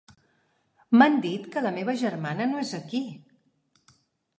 M'han 1.01 1.21
dit 1.27 1.47
que 1.57 1.65
la 1.67 1.75
meva 1.77 1.97
germana 2.03 2.51
no 2.51 2.67
és 2.67 2.77
aquí. 2.83 3.05